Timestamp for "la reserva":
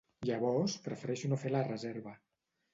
1.59-2.19